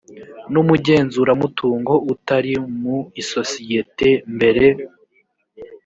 n 0.51 0.53
umugenzuramutungo 0.61 1.93
utari 2.13 2.53
mu 2.79 2.97
isosiyete 3.21 4.09
mbere 4.35 4.65